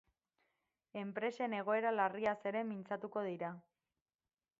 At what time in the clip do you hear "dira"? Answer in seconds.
3.29-3.53